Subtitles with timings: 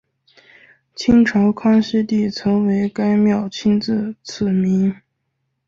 [0.95, 4.99] 清朝康熙帝曾为该庙亲自赐名。